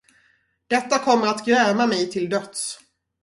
[0.71, 2.79] Detta kommer att gräma mig till döds.